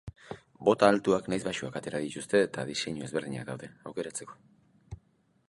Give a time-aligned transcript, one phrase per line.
[0.69, 4.41] Bota altuak nahiz baxuak atera dituzte eta diseinu ezberdinak daude aukeratzeko.